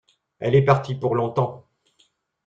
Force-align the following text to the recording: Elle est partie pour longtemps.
Elle 0.39 0.55
est 0.55 0.65
partie 0.65 0.95
pour 0.95 1.13
longtemps. 1.13 1.67